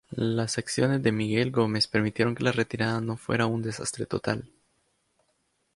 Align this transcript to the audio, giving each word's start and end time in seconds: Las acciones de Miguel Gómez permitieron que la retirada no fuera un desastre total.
Las 0.15 0.57
acciones 0.57 1.03
de 1.03 1.11
Miguel 1.11 1.51
Gómez 1.51 1.85
permitieron 1.87 2.33
que 2.33 2.43
la 2.43 2.51
retirada 2.51 2.99
no 3.01 3.17
fuera 3.17 3.45
un 3.45 3.61
desastre 3.61 4.07
total. 4.07 4.49